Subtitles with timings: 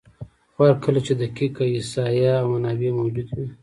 [0.53, 3.47] خو هر کله چې دقیق احصایه او منابع موجود وي،